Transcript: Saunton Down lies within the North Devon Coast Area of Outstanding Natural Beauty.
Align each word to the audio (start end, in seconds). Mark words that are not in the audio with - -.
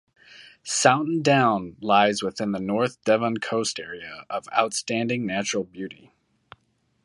Saunton 0.65 1.21
Down 1.21 1.77
lies 1.79 2.23
within 2.23 2.53
the 2.53 2.59
North 2.59 3.03
Devon 3.03 3.37
Coast 3.37 3.79
Area 3.79 4.25
of 4.31 4.47
Outstanding 4.51 5.27
Natural 5.27 5.63
Beauty. 5.63 6.11